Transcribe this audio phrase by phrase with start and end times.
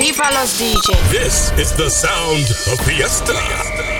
[0.00, 0.96] FIFA los DJ.
[1.10, 3.99] This is the sound of Fiesta.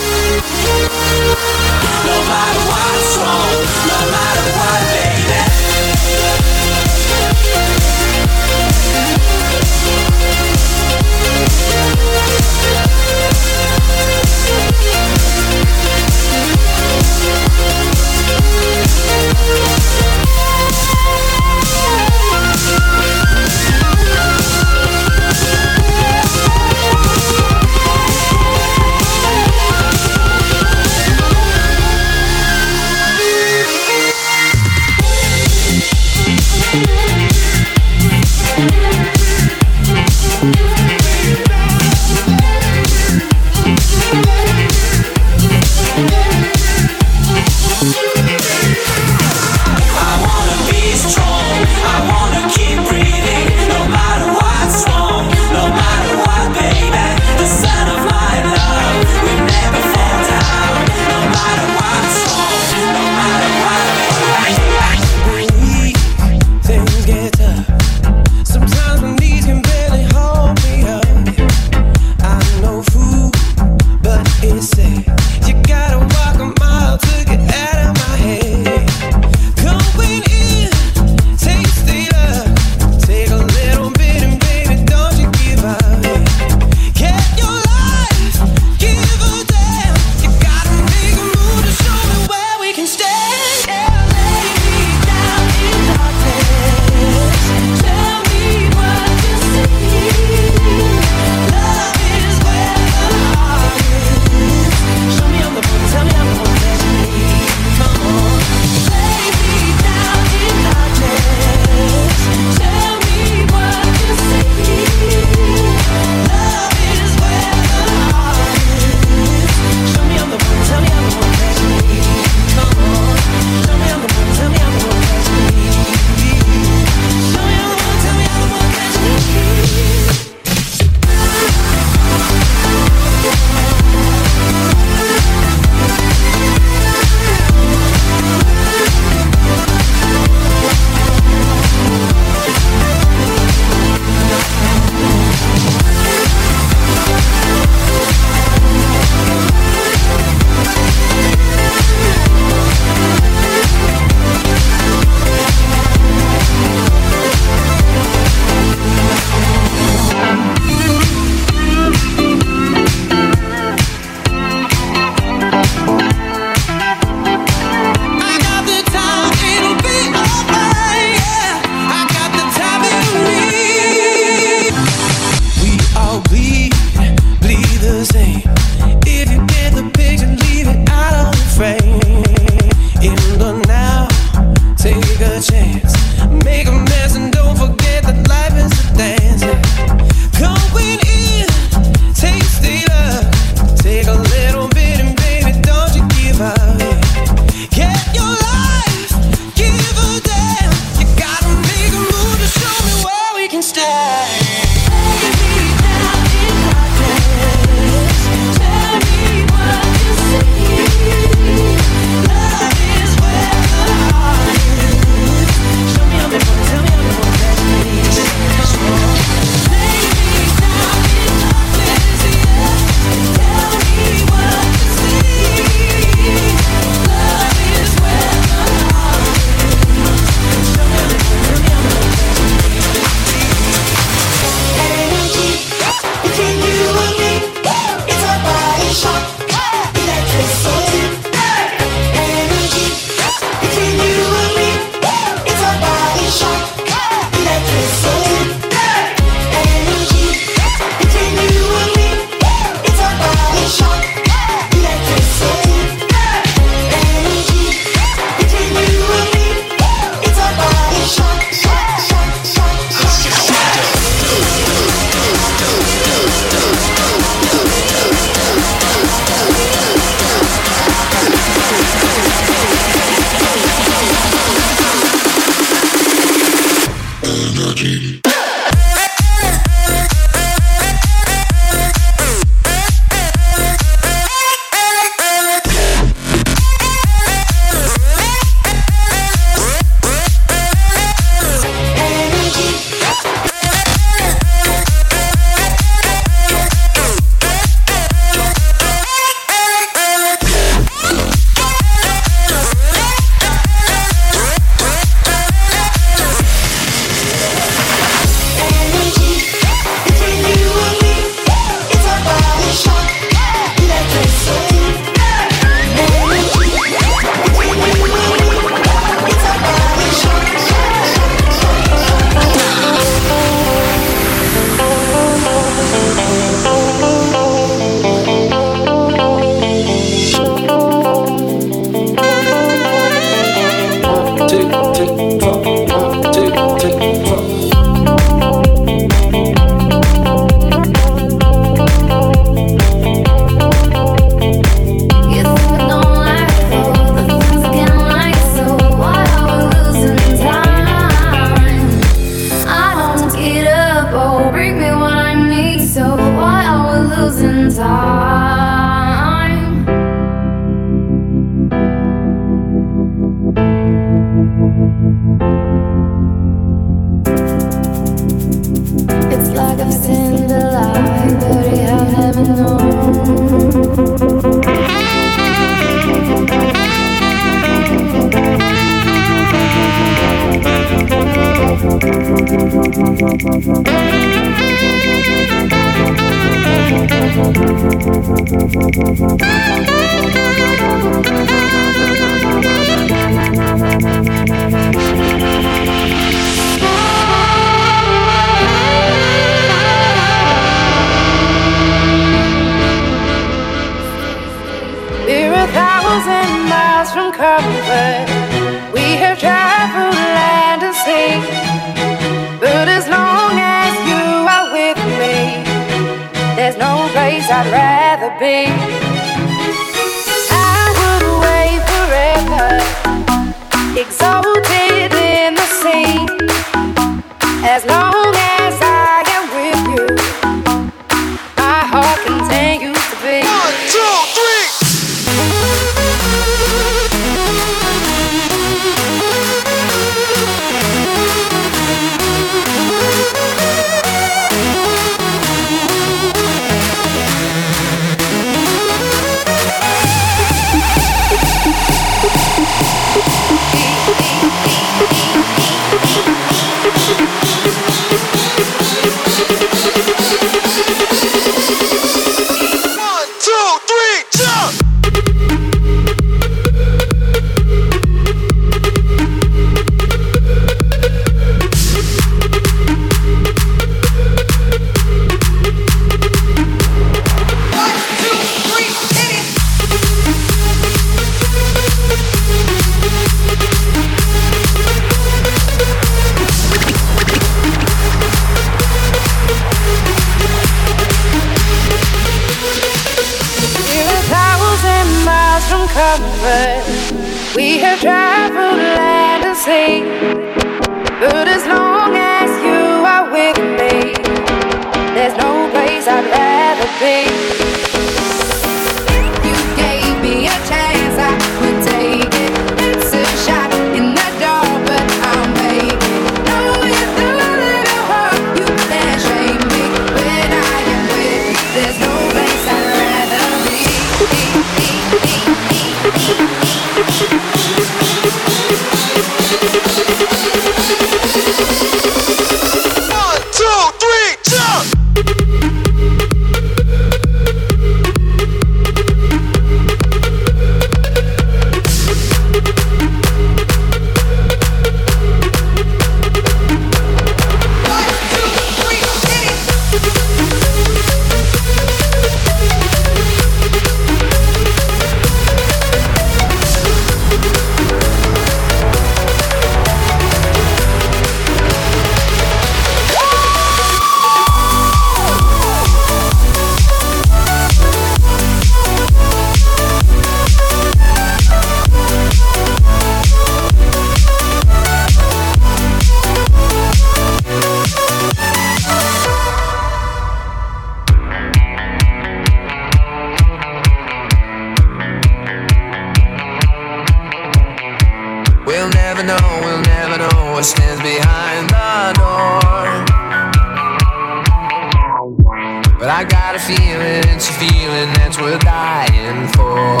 [596.02, 600.00] But I got a feeling, it's a feeling that's worth dying for.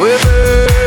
[0.00, 0.81] We're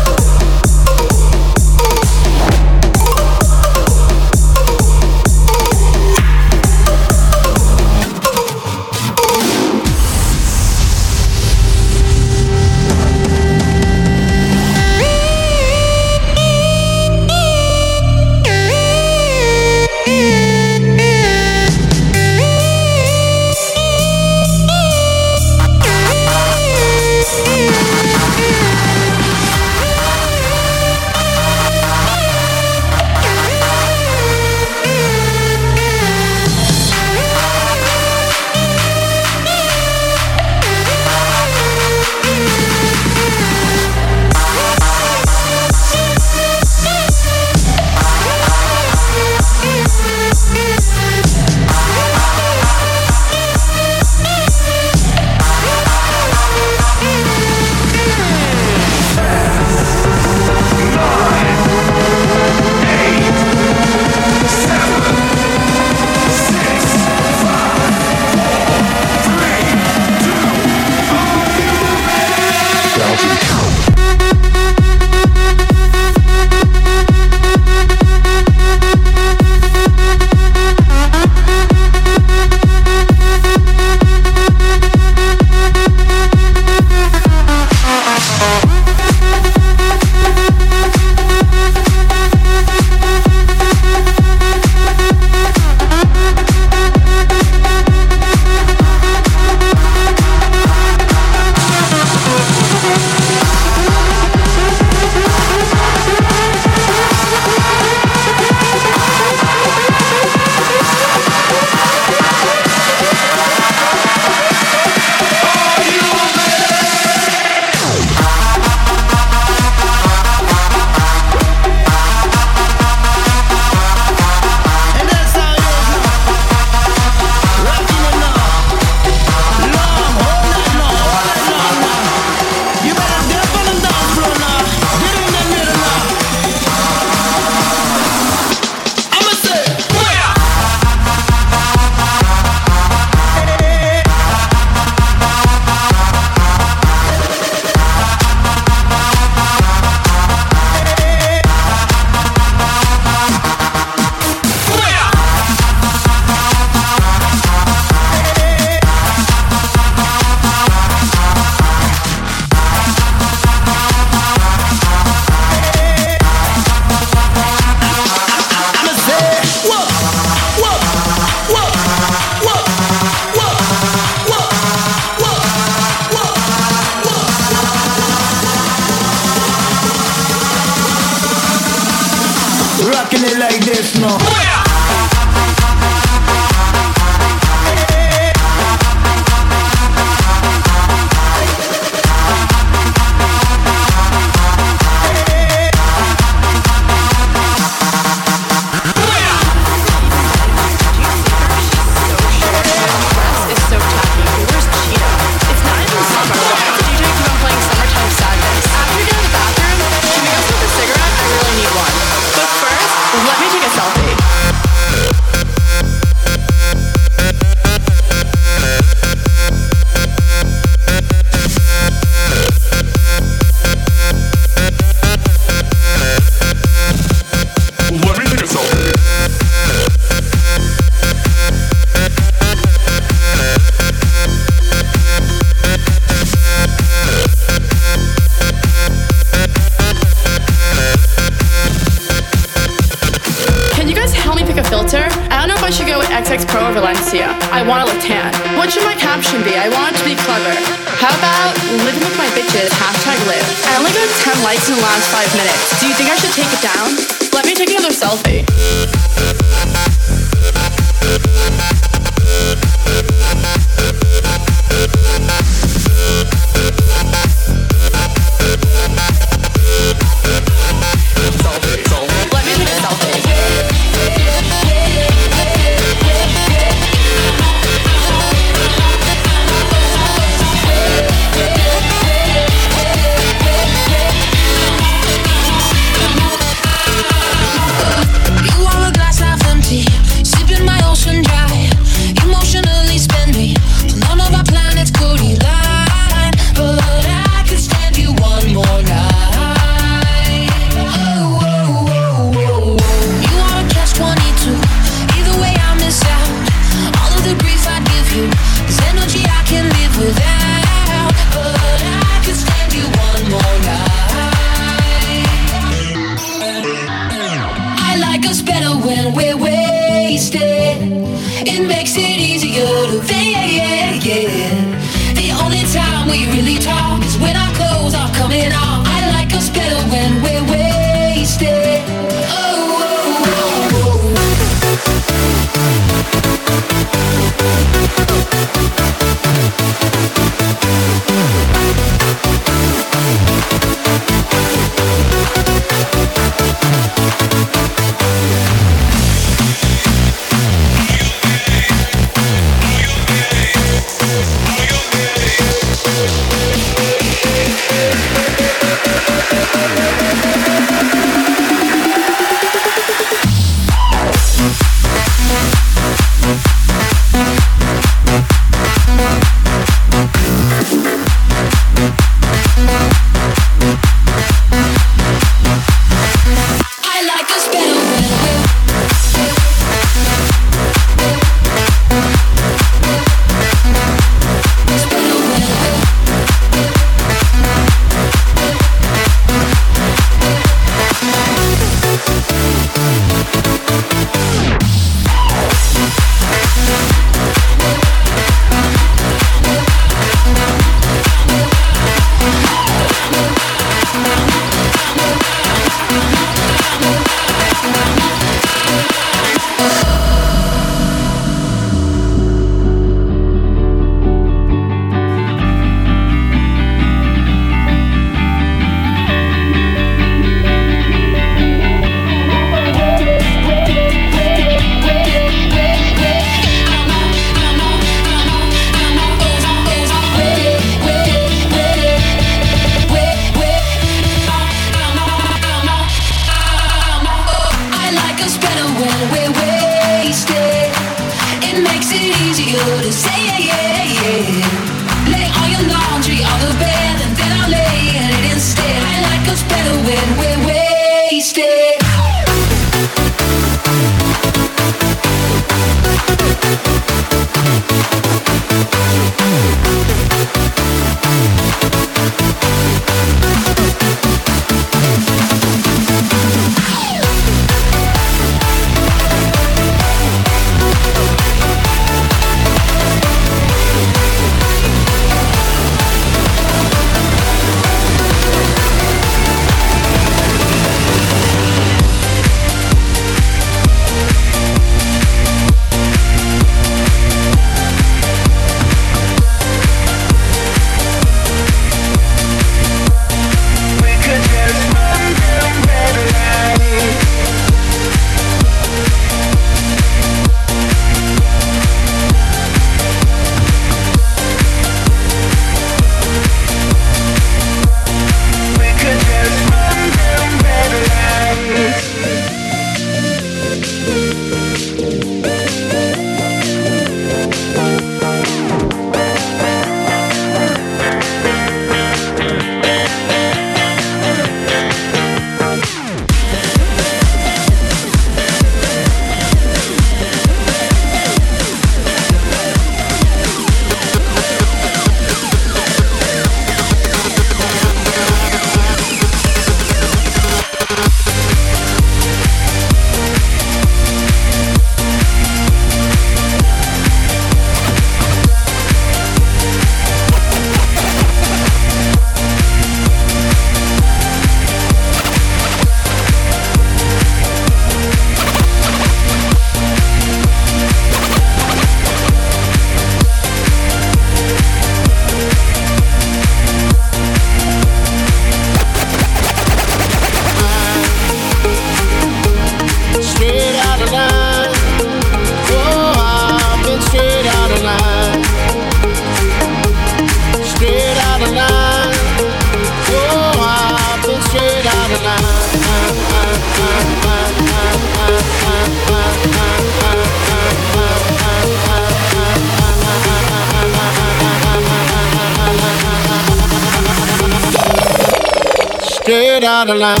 [599.79, 600.00] out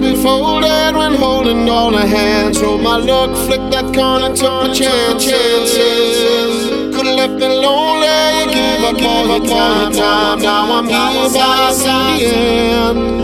[0.00, 2.60] me folded when holding all the hands.
[2.62, 6.68] Roll my luck, flick that corner, took my chances.
[6.94, 8.06] Could've left me lonely,
[8.40, 10.40] you gave up all the time, time.
[10.40, 13.14] Now I'm here by end.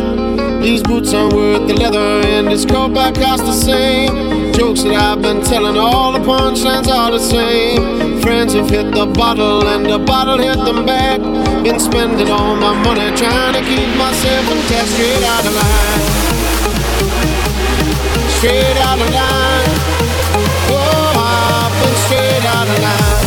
[0.63, 4.53] These boots are worth the leather, and this coat back cost the same.
[4.53, 8.21] Jokes that I've been telling, all the punchlines are the same.
[8.21, 11.21] Friends have hit the bottle, and the bottle hit them back.
[11.65, 16.10] Been spending all my money trying to keep myself intact, straight out of line.
[18.41, 19.69] Straight out of line.
[20.73, 23.27] I've been straight out of line.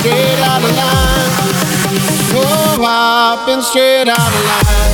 [0.00, 1.28] Straight out of line.
[2.82, 4.93] I've been straight out of line.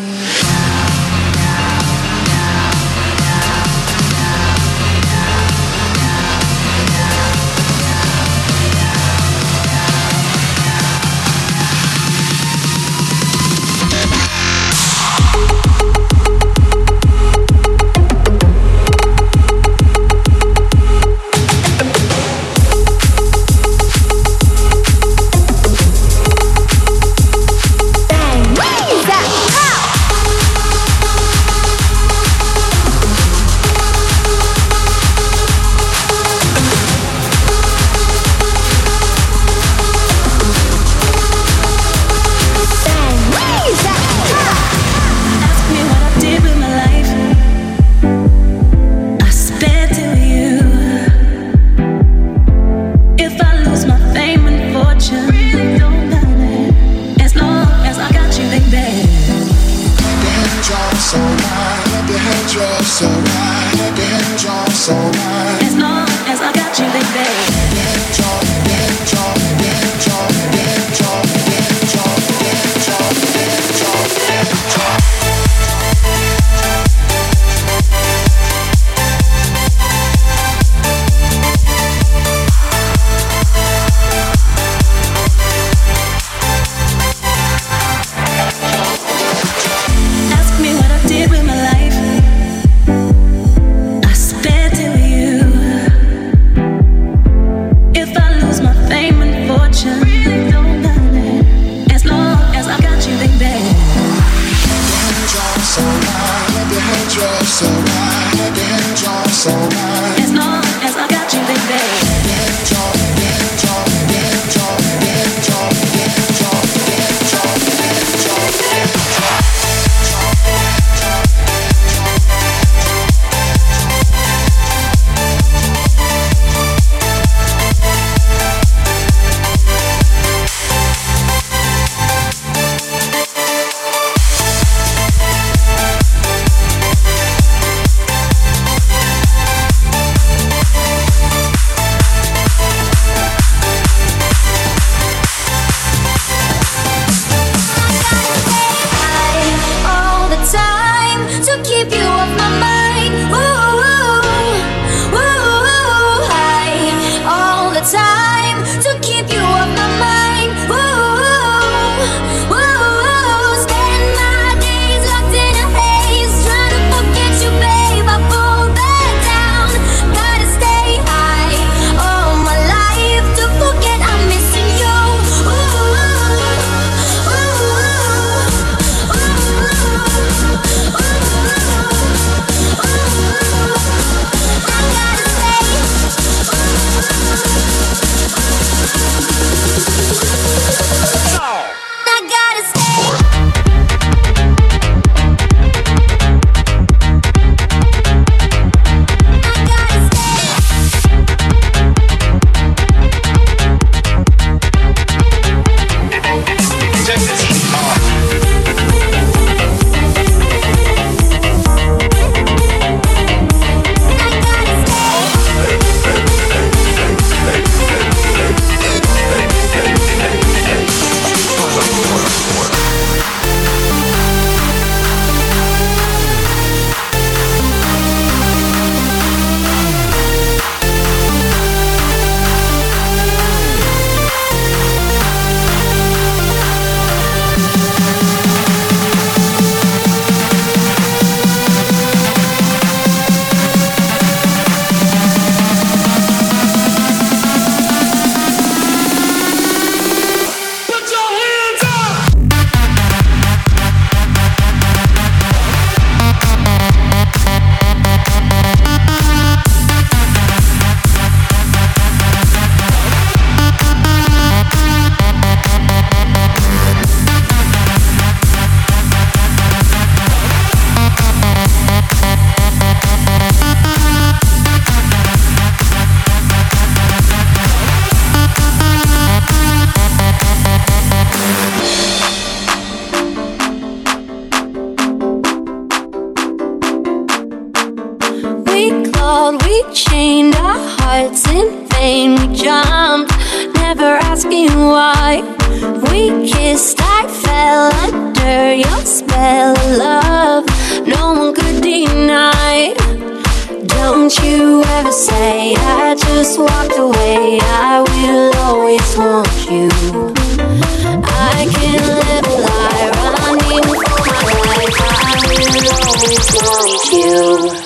[317.41, 317.80] you.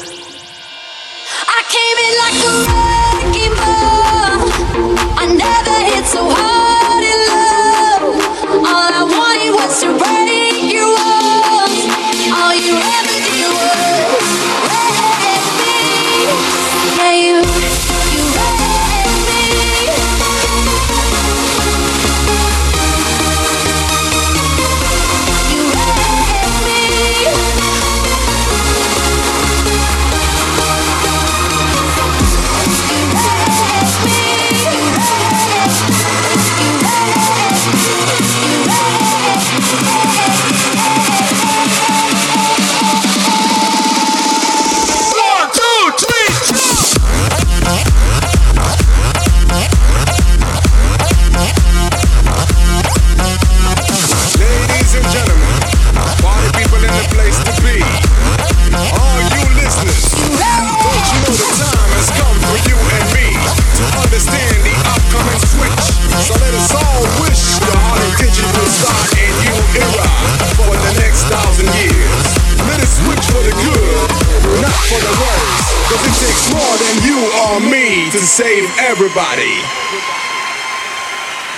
[79.15, 79.63] everybody.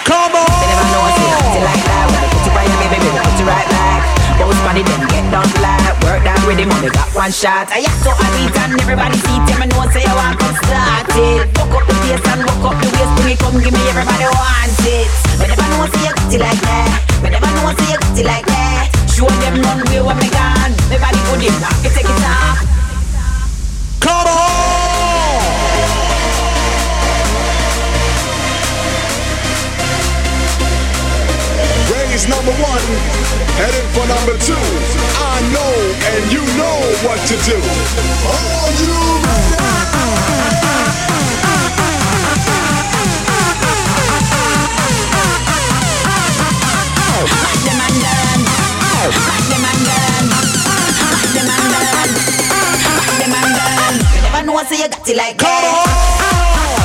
[0.06, 0.46] Come on.
[0.46, 1.26] They never know I see
[1.66, 2.06] like that.
[2.06, 4.02] When I put it right, baby, put it right back.
[4.38, 4.46] Get
[5.58, 5.90] flat.
[6.06, 7.74] Work that with him, only got one shot.
[7.74, 8.30] I so I
[8.62, 11.50] and everybody see them and say oh, I want to start it.
[11.58, 14.30] Walk up the face and walk up the waist, bring it, come give me everybody
[14.30, 15.10] wants it.
[15.42, 15.90] Never know I
[16.30, 16.94] see like that.
[17.26, 17.74] Never know I
[18.14, 18.94] see like that.
[19.10, 19.58] Show them
[19.90, 20.78] way when me gone.
[20.94, 21.58] Everybody put it,
[21.90, 22.62] take it off.
[23.98, 24.47] Come on.
[32.26, 32.82] Number one,
[33.62, 34.58] headed for number two.
[35.22, 35.74] I know
[36.10, 37.54] and you know what to do.
[38.26, 38.98] All you
[47.64, 48.44] demand, demand,
[49.14, 49.86] hot demand,
[51.14, 51.70] hot demand,
[52.98, 54.02] hot demand.
[54.16, 56.77] You never know, so you got it like that.